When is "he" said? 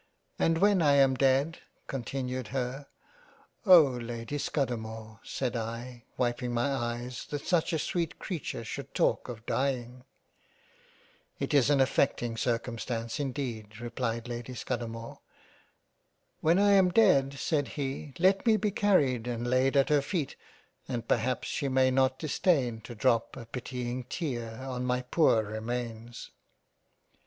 17.77-18.15